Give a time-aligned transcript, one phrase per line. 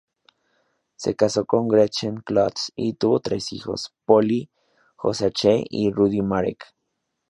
[0.95, 4.49] Se casó con Gretchen Klotz y tuvo tres hijos: Polly,
[4.97, 6.73] Hosea-Che y Rudi-Marek.